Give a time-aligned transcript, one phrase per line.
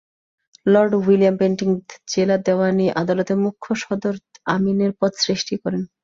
[0.65, 1.79] Lord William Bentinck
[2.11, 4.15] জেলা দেওয়ানি আদালতে মুখ্য সদর
[4.47, 5.81] আমিনের পদ সৃষ্টি করেন।